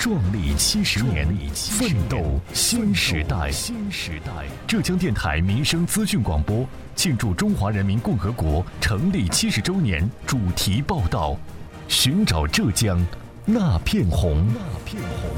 [0.00, 3.50] 壮丽七十年，奋斗新时代。
[3.50, 11.36] 新时代，浙江电台民生资讯广播庆祝中华人民共和国成立七十周年主题报道：
[11.86, 12.98] 寻找浙江
[13.44, 14.42] 那片红。
[14.54, 15.30] 那片红。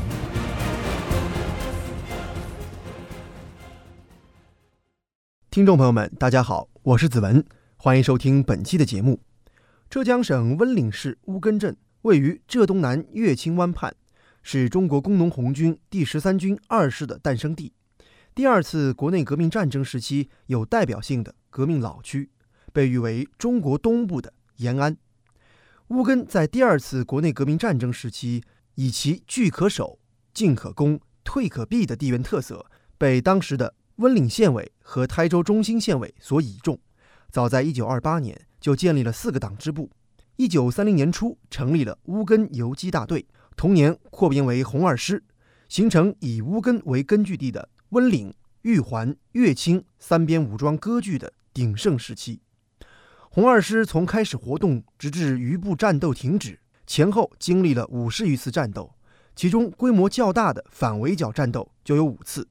[5.50, 7.44] 听众朋友们，大家好，我是子文，
[7.76, 9.18] 欢迎收听本期的节目。
[9.90, 13.92] 浙江省温岭市乌根镇位于浙东南乐清湾畔。
[14.42, 17.72] 是中国工农红军第十三军二师的诞生地，
[18.34, 22.30] 第二次国内革命战争时期有代表性的革命老区，
[22.72, 24.96] 被誉为中国东部的延安。
[25.88, 28.42] 乌根在第二次国内革命战争时期，
[28.74, 29.98] 以其聚可守、
[30.32, 36.78] 进可攻、退可避的地缘特色，被当时的温岭县委和台州中心县委所倚重。
[37.30, 39.90] 早在1928年就建立了四个党支部
[40.48, 43.26] ，1930年初成立了乌根游击大队。
[43.54, 45.22] 同年扩编为红二师，
[45.68, 52.40] 形成以乌根为根据地的温岭、玉环、乐清三边武装割据的鼎盛时期。
[53.30, 58.94] 红二师从开始活动直至余部战斗停止，前后经历了五十余次战斗，
[59.36, 62.48] 其中规模较大的反围剿战斗就有五次。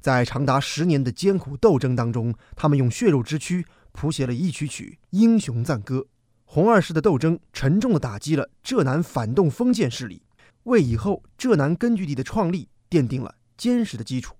[0.00, 6.06] 在长达十年的艰苦斗争当中，他们用血肉之躯谱写了一曲曲英雄赞歌。
[6.54, 10.20] 红二师的斗争沉重地打击了浙南反动封建势力。
[10.64, 14.36] 为以后浙南根据地的创立奠定了坚实的基础，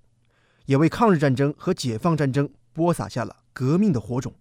[0.67, 4.31] 也为抗日战争和解放战争播撒下了革命的火种。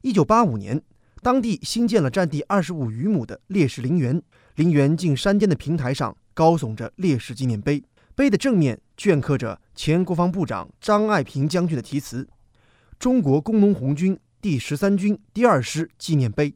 [0.00, 0.82] 一九八五年，
[1.20, 4.22] 当地新建了占地二十五余亩的烈士陵园，
[4.54, 12.26] 陵园近山巅的平台上高耸着烈士纪念碑，碑的正面镌刻着前国防部长张爱萍将军的题词
[12.98, 16.54] ：“中国工农红军第十三军第二师纪念碑”，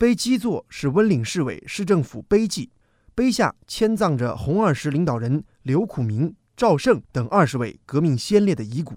[0.00, 2.70] 碑基座是温岭市委市政府碑记。
[3.16, 8.94] 碑下迁葬着红二师领导人刘苦明、赵胜等二十位革命先烈的遗骨。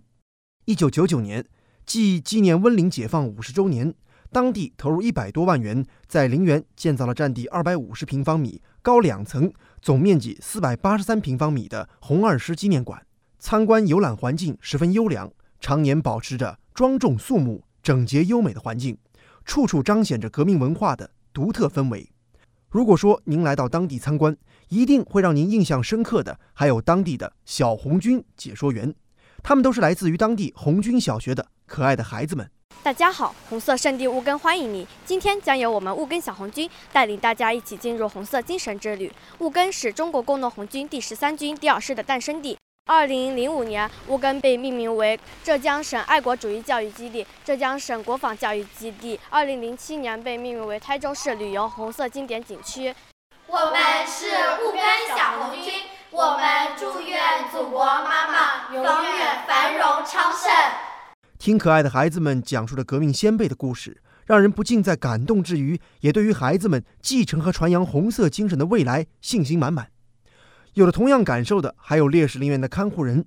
[0.66, 1.44] 一九九九年，
[1.88, 3.96] 即纪念温岭解放五十周年，
[4.32, 9.52] 当地投入一百多万元，在陵园建造了占地二百五十平方米、高两层、
[9.82, 13.04] 总面积四百八十三平方米的红二师纪念馆。
[13.40, 18.96] 参观游览环境十分优良，常年保持着庄重肃穆、整洁优美的环境，
[19.46, 22.10] 处处彰显着革命文化的独特氛围。
[22.70, 24.36] 如果说您来到当地参观，
[24.70, 28.96] 一定会让您印象深刻的，还有当地的小红军解说员，
[29.44, 32.50] 他们都是来自于当地红军小学的可爱的孩子们。
[32.82, 34.88] 大家好，红色圣地乌根欢迎你。
[35.06, 39.12] 今天将由我们乌根小红军带领大家一起进入红色精神之旅。
[39.40, 42.58] 乌根是中国工农红军第十三军第二师的诞生地。
[42.94, 49.18] 二零零五年，乌根被命名为浙江省爱国主义教育基地、浙江省国防教育基地。
[49.30, 52.94] 二零零七年，被命名为台州市旅游红色经典景区。
[53.48, 54.26] 我们是
[54.62, 54.82] 乌根
[55.18, 55.74] 小红军，
[56.10, 56.44] 我们
[56.78, 60.52] 祝愿祖国妈妈永远繁荣昌盛。
[61.40, 69.88] 听可爱的孩子们讲述着革命先辈的故事，让人不禁在感动之余，也对于孩子们继承和传扬红色精神的未来信心满满。
[70.74, 73.26] 有了同样感受的，还有烈士陵园的看护人，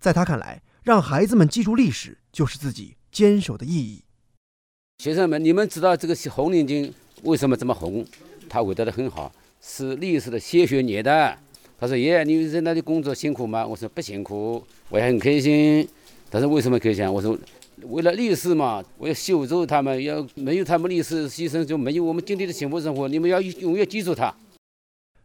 [0.00, 4.02] 在他看来，让孩子们记住历史，就是自己坚守的意义。
[4.98, 6.92] 学生们，你们知道这个红领巾
[7.22, 8.04] 为什么这么红？
[8.48, 11.38] 他回答的很好，是历史的鲜血捏的。
[11.78, 15.88] 他说：“爷爷，你在那里工作辛苦吗？”我说：“不辛苦，我也很开心。”
[16.28, 17.10] 他说为什么开心？
[17.10, 17.38] 我说
[17.88, 23.08] ：“为了历史嘛，我要修筑他们，要没有他们历史牺牲，就没有我们今天的幸福生活。
[23.08, 24.34] 你们要永远记住他。”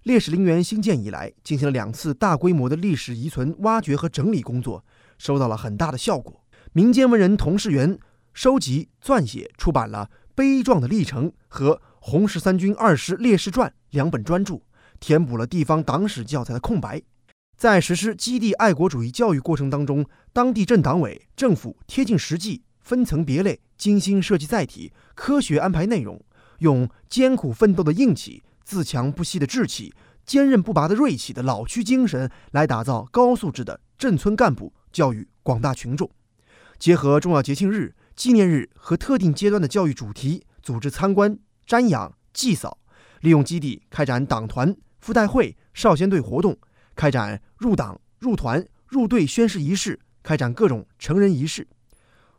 [0.06, 4.86] 烈士陵园兴建以来，进行了两次大规模的历史遗存挖掘和整理工作，
[5.18, 6.44] 收到了很大的效果。
[6.74, 7.98] 民间文人童世元
[8.32, 14.62] 收集、撰写、出版了《悲壮的历程》和《红十三军二师烈士传》两本专著，
[15.00, 17.02] 填补了地方党史教材的空白。
[17.58, 26.24] 在实施基地爱国主义教育过程当中，当地镇党委、政府贴近实际，分层别类，精心设计载体，科学安排内容，
[26.60, 28.44] 用艰苦奋斗的硬气。
[28.66, 29.94] 自强不息的志气，
[30.26, 36.10] 坚韧不拔的锐气的老区精神，来打造高素质的镇村干部，教育广大群众。
[36.80, 42.80] 结合重要节庆日、纪念日和特定阶段的教育主题，组织参观、瞻仰、祭扫，
[43.22, 46.58] 利用基地开展党团、附带会、少先队活动，
[46.96, 51.68] 开展入党、入团、入队宣誓仪式，开展各种成人仪式。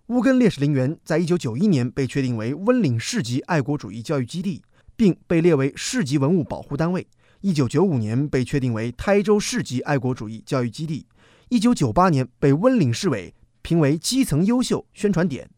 [0.08, 4.62] 乌根烈士陵园在一九九一年被确定为温岭市级爱国主义教育基地，
[4.96, 7.06] 并被列为市级文物保护单位。
[7.42, 11.06] 一九九五年被确定为台州市级爱国主义教育基地，
[11.50, 13.32] 一九九八年被温岭市委
[13.62, 15.48] 评为基层优秀宣传点，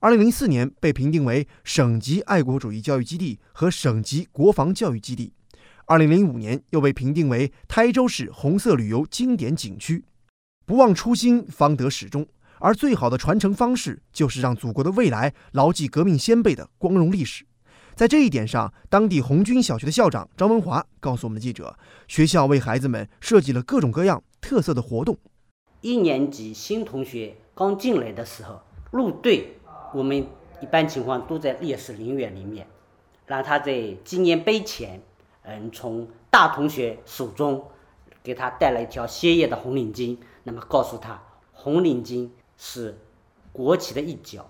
[0.00, 5.32] 二零零四年被评定为省级爱国主义教育基地和省级国防教育基地，
[5.86, 10.04] 二零零五年又被评定为台州市红色旅游经典景区。
[10.64, 12.26] 不忘初心，方得始终。
[12.60, 17.44] 而最好的传承方式，就是让祖国的未来牢记革命先辈的光荣历史。
[17.96, 21.76] 在这一点上，当地红军小学的校长张文华告诉我们的记者，
[22.08, 25.16] 学校为孩子们设计了各种各样特色的活动。
[25.80, 28.60] 一年级新同学刚进来的时候，
[28.90, 29.58] 入队，
[29.92, 30.26] 我们
[30.60, 32.66] 一般情况都在烈士陵园里面，
[33.26, 35.00] 让他在纪念碑前，
[35.42, 37.64] 嗯，从大同学手中
[38.22, 42.30] 给他带了一条鲜艳的红领巾，那么告诉他，红领巾。
[42.56, 42.96] 是
[43.52, 44.48] 国旗的一角，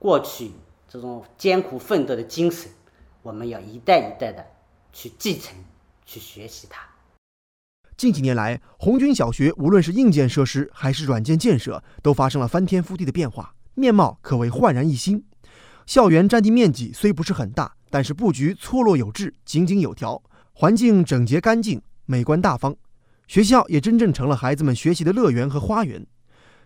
[0.00, 0.50] 过去
[0.88, 2.68] 这种艰苦奋斗的精神，
[3.24, 4.44] 我们要一代一代的
[4.92, 5.56] 去继承、
[6.04, 6.82] 去学习它。
[7.96, 15.24] 近几年来，红军小学无论是硬件设施还是软件建设，都发生了翻天覆地的变化，面貌可谓焕然一新。
[15.86, 20.22] 校园占地面积虽不是很大，但是布局错落有致、井井有条，
[20.52, 22.76] 环境整洁干净、美观大方，
[23.26, 26.06] 学校也真正成了孩子们学习的乐园和花园。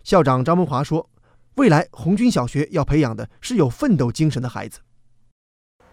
[0.02, 1.08] 校长张文华说
[1.55, 4.81] ：“未来红军小学要培养的是有奋斗精神的孩子。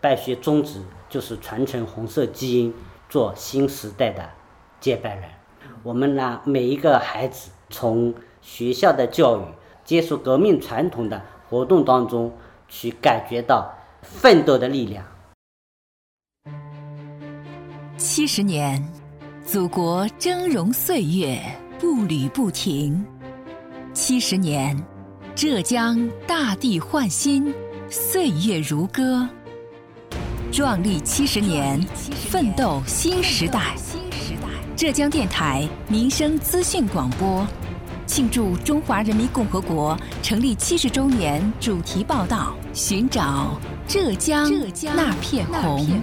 [0.05, 0.79] 办学宗旨
[1.09, 2.71] 就是传承红色基因，
[3.09, 4.29] 做新时代的
[4.79, 5.27] 接班人。
[5.81, 9.41] 我们让每一个孩子从学校的教育、
[9.83, 11.19] 接受革命传统的
[11.49, 12.31] 活动当中，
[12.67, 13.73] 去感觉到
[14.03, 15.03] 奋斗的力量。
[17.97, 18.87] 七十年，
[19.43, 21.41] 祖国峥嵘岁月，
[21.79, 23.03] 步履不停。”
[23.91, 24.77] 七十年，
[25.33, 27.51] 浙江大地焕新，
[27.89, 29.27] 岁月如歌。
[30.55, 31.85] 壮丽七十年，
[32.31, 33.75] 奋斗新时代。
[34.73, 37.45] 浙江电台民生资讯广播，
[38.07, 44.49] 庆祝中华人民共和国成立七十周年主题报道：寻找浙江
[44.95, 46.01] 那片红。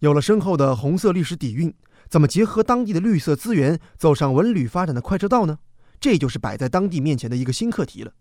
[0.00, 1.72] 有了深厚的红色历史底蕴，
[2.08, 5.58] 怎么结合当地的绿色资源，走上文旅发展的快车道呢？
[6.00, 8.12] 这就是摆在当地面前的一个新课题了。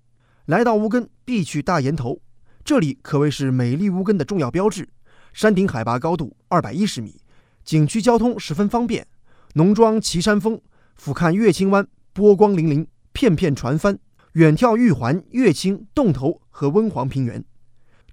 [0.46, 2.22] 来到乌根，必去大岩头，
[2.64, 4.88] 这里可谓是美丽乌根的重要标志。
[5.34, 7.20] 山顶海拔高度二百一十米，
[7.64, 9.06] 景区交通十分方便，
[9.54, 10.62] 农庄奇山峰，
[10.96, 14.00] 俯瞰乐清湾，波光粼粼，片片船帆，
[14.34, 17.44] 远眺玉环、乐清、洞头和温黄平原。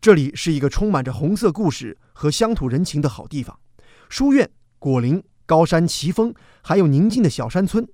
[0.00, 3.56] 这里是一个充满着红色故事和乡土人情的好地方，
[4.09, 4.50] 书院、
[4.81, 7.87] 果林、高山、奇峰，还有宁静的小山村，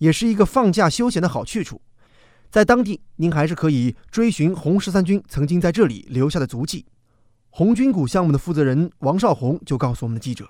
[0.00, 1.80] 也是一个放假休闲的好去处。
[2.50, 6.84] 在当地，您还是可以追寻红十三军曾经在这里留下的足迹。
[7.48, 10.44] 红军谷项目的负责人王少红就告诉我们的记者：“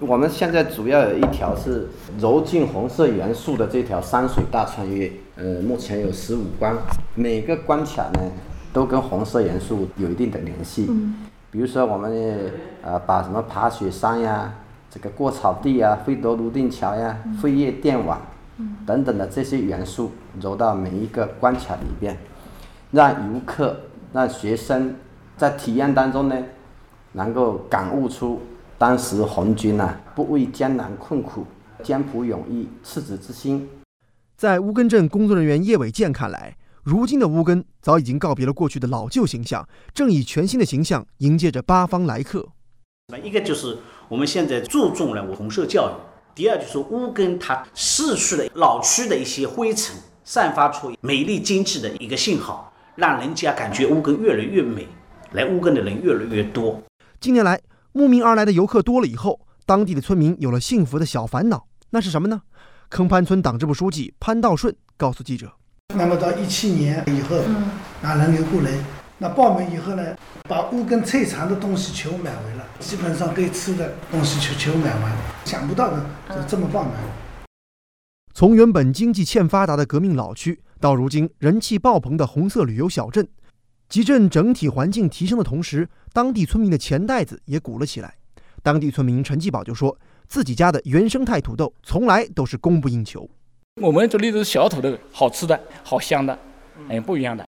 [0.00, 6.76] 我们现在主要有一条是揉进红色元素的这条山水大穿越，呃，目前有十五关，
[7.14, 8.20] 每个关卡呢。”
[8.70, 10.86] 都跟红色元素有一定的联系，
[11.50, 12.52] 比如说我们
[12.82, 14.54] 呃把什么爬雪山呀、
[14.90, 18.20] 这个过草地呀、飞夺泸定桥呀、飞越电网
[18.86, 20.10] 等等的这些元素
[20.40, 22.16] 揉到每一个关卡里边，
[22.90, 23.78] 让游客、
[24.12, 24.94] 让学生
[25.36, 26.36] 在体验当中呢，
[27.12, 28.40] 能够感悟出
[28.76, 31.44] 当时红军呐不畏艰难困苦、
[31.82, 33.68] 艰苦勇毅、赤子之心。
[34.36, 36.56] 在乌根镇工作人员叶伟健看来。
[36.84, 42.48] 如今的乌根早已经告别了过去的老旧形象，正以全新的形象迎接着八方来客。
[43.08, 43.76] 那一个就是
[44.08, 45.92] 我们现在注重了红色教育，
[46.38, 54.86] 第二就是乌根它逝去的老区的一些灰尘，散发出美丽精致的一个信号，让人家感觉乌根越来越美，
[55.32, 56.80] 来乌根的人越来越多。
[57.18, 62.42] 近年来，慕名而来的游客多了以后，当地的村民有了幸福的小烦恼，那是什么呢？
[62.88, 65.50] 坑潘村党支部书记潘道顺告诉记者。
[65.92, 67.40] 那么到一七年以后，
[68.00, 68.70] 那人流过来，
[69.20, 70.16] 那报名以后呢，
[70.48, 75.12] 把乌根菜场的东西全部买回了，基本上该吃的东西全全部买完，
[75.44, 76.94] 想不到的就这么棒的。
[78.32, 83.26] 从原本经济欠发达的革命老区，到如今人气爆棚的红色旅游小镇，
[83.88, 88.14] 集镇整体环境提升的同时，当地村民的钱袋子也鼓了起来。
[88.62, 89.98] 当地村民陈继宝就说，
[90.28, 92.24] 自己家的原生态土豆从来。
[92.34, 93.28] 都是供不应求。
[93.82, 96.38] 我们这里都是小土豆，好吃的，好香的，
[96.88, 97.47] 哎，不一样的。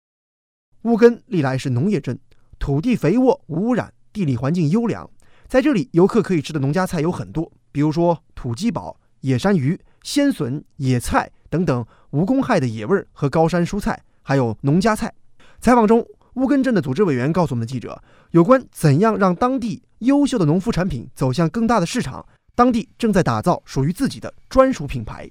[0.83, 2.17] 乌根历来是农业镇，
[2.59, 5.09] 土地肥沃、无污染，地理环境优良。
[5.47, 15.13] 在这里，游客可以吃的农家菜有很多，比如说土鸡宝、野山鱼、鲜笋、野菜等等无公害的野味和高山蔬菜，还有农家菜。
[15.59, 25.29] 采访中，乌根镇的组织委员告诉我们记者，有关怎样让当地优秀的农副产品走向更大的市场，当地正在打造属于自己的专属品牌。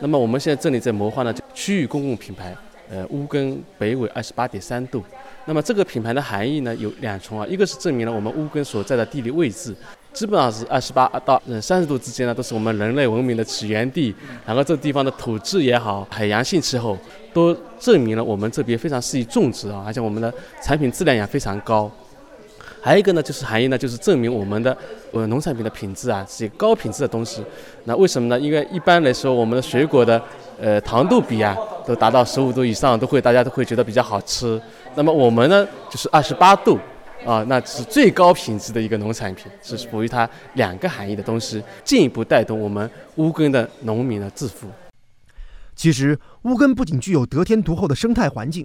[0.00, 2.54] 那么我们现在这里在谋划呢，区域公共品牌，
[2.90, 5.02] 呃，乌根北纬二十八点三度。
[5.44, 9.74] 那么这个品牌的含义呢有两重啊，一个是证明了我们乌根所在的地理位置，
[10.12, 14.14] 基本上是二十八到三十度之间呢，都是我们人类文明的起源地。
[14.44, 16.98] 然后这地方的土质也好，海洋性气候
[17.32, 21.90] 都证明了我们这边非常适宜种植啊，而且我们的产品质量也非常高。
[22.86, 24.78] 还有一个呢，就是含义呢，就是证明我们的
[25.10, 27.44] 呃农产品的品质啊是高品质的东西。
[27.82, 28.38] 那为什么呢？
[28.38, 30.22] 因为一般来说，我们的水果的
[30.60, 34.62] 呃糖度比啊都达到十五度以上，都会大家都会觉得比较好吃。
[34.94, 36.78] 那么我们呢就是二十八度
[37.24, 44.68] 啊，那是最高品质的一个农产品，是属于它两个含义的东西，进一步带动我们乌根的农民的致富。
[45.74, 48.64] 其实乌根不仅具有得天独厚的生态环境。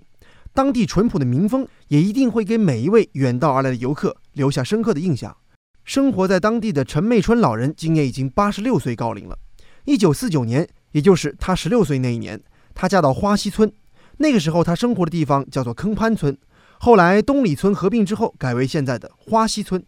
[0.53, 5.35] 当地淳朴的民风也一定会给每一位远道而来的游客留下深刻的印象。
[5.83, 9.37] 生活在当地的陈媚春老人今年已经八十六岁高龄了。
[9.85, 12.39] 一九四九年，也就是她十六岁那一年，
[12.75, 13.71] 她嫁到花溪村。
[14.17, 16.37] 那个时候，她生活的地方叫做坑潘村。
[16.79, 19.83] 后来东里村合并之后，改为现在的花溪村。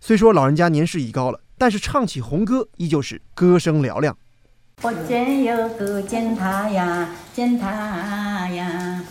[0.00, 4.16] 虽说老人家年事已高了，但是唱起红歌依旧是歌声嘹亮。
[4.82, 9.04] 我见有个见他呀，见他呀。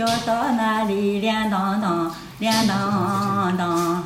[0.00, 4.02] 就到那里亮堂堂，亮堂堂，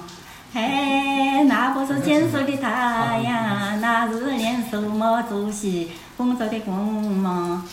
[0.52, 7.64] 嘿，那不是金色的太阳，那是连手毛主席工作的光芒。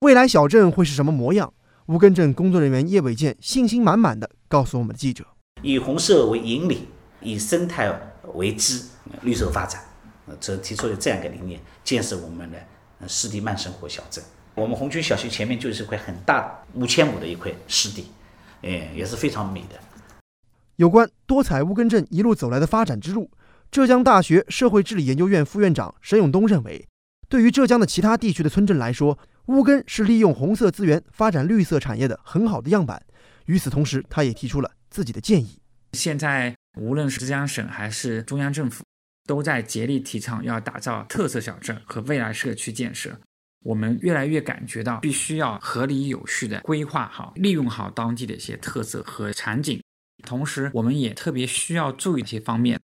[0.00, 1.52] 未来小镇会是什么模样？
[1.86, 5.24] 乌根镇工作人员叶伟健信心满满的告诉我们的记者：
[5.62, 6.88] 以红色为引领，
[7.20, 7.88] 以生态
[8.34, 8.82] 为基，
[9.22, 9.80] 绿色发展，
[10.40, 12.58] 这提出了这样一个理念，建设我们的
[13.06, 14.24] 湿地慢生活小镇。
[14.58, 18.06] 我们红军小区前面就是一块很大五千亩的一块湿地，
[18.62, 19.78] 哎，也是非常美的。
[20.76, 23.30] 有关多彩乌根镇一路走来的发展之路，
[23.70, 26.86] 浙江大学社会治理研究院副院长沈永东认为，
[27.28, 33.02] 对于浙江的其他地区的村镇来说，乌根是利用红色资源发展绿色产业的很好的样板。
[33.46, 35.58] 与此同时，他也提出了自己的建议。
[35.94, 38.84] 现在无论是浙江省还是中央政府，
[39.26, 43.18] 都在竭力提倡要打造特色小镇和未来社区建设。
[43.64, 49.82] 我们越来越感觉到，必须要合理有序的规划好、利用好当地的一些特色和场景。
[50.22, 52.80] 同时，我们也特别需要注意一些方面。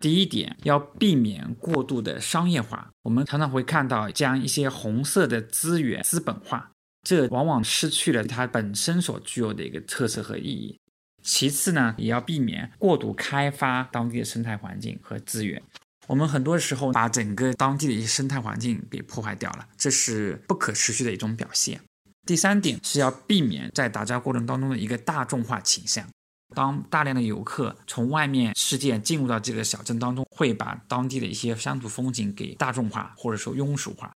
[0.00, 2.90] 第一点，要避免过度的商业化。
[3.02, 6.70] 我们常常会看到将一些红色的资源资本化，
[7.06, 10.78] 这往往失去了它本身所具有的一个特色和意义。
[11.22, 15.62] 其次呢，也要避免过度开发当地的生态环境和资源。
[16.06, 21.80] 我们很多时候把整个当地的一些生态环境给破坏掉了，这是不可持续的一种表现。
[22.26, 26.06] 第三点是要避免在打造过程当中的一个大众化倾向。
[26.54, 34.12] 当大量的游客从外面世界进入到这个小镇当中，会把当地的一些乡土风景给大众化或者说庸俗化。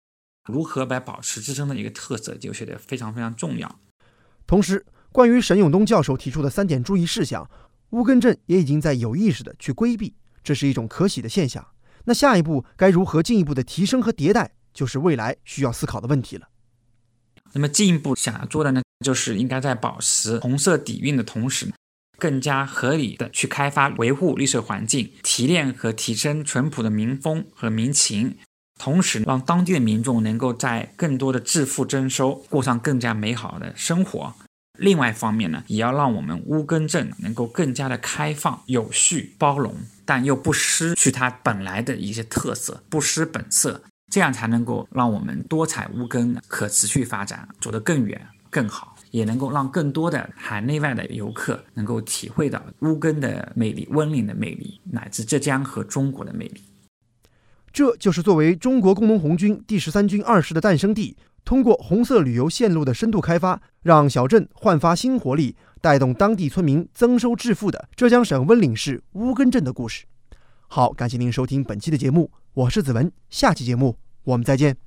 [0.49, 3.79] 如何来保持自身的一个特色，就显得非常非常重要。
[4.45, 7.49] 同时，关于沈永东教授提出的三点注意事项，
[7.91, 11.65] 乌根镇也已经在有意识的去规避，这是一种可喜的现象。
[12.05, 16.47] 那下一步该如何进一步的提升和迭代，就是未来需要思考的问题了。
[17.53, 21.71] 那么进一步想要做的呢，就是应该在保持红色底蕴的同时，
[22.17, 28.37] 更加合理的去开发、维护绿色环境，提炼和提升淳朴的民风和民情，
[28.77, 34.33] 同时让当地的民众能够在更多的致富增收，过上更加美好的生活。
[34.77, 39.73] 另外一方面呢，也要让我们乌根镇能够更加的开放、有序、包容。
[40.05, 43.81] 但又不失去它本来的一些特色，不失本色，
[44.11, 56.61] 这样才能够让我们多彩乌根可持续发展走得更远更好，也能够让更多的海内外的游客能够体会到乌根的魅力、温岭的魅力，乃至浙江和中国的魅力。
[57.73, 65.55] 这就是作为中国工农红军第十三军二师的诞生地，通过红色旅游线路的深度开发，让小镇焕发新活力。
[65.81, 70.05] 带动当地村民增收致富的浙江省温岭市乌根镇的故事。
[70.65, 74.84] 好，感谢您收听本期的节目，我是子文，下期节目我们再见。